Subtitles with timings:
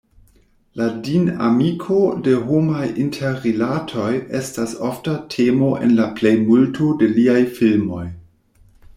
[0.79, 1.97] La dinamiko
[2.27, 4.07] de homaj interrilatoj
[4.39, 8.03] estas ofta temo en la plejmulto de liaj filmoj.